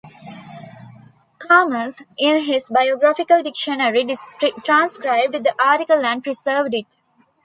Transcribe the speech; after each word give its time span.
Chalmers, 1.45 2.01
in 2.17 2.45
his 2.45 2.69
"Biographical 2.69 3.43
Dictionary", 3.43 4.03
transcribed 4.63 5.43
the 5.45 5.53
article 5.63 6.03
and 6.03 6.23
preserved 6.23 6.73
it. 6.73 6.87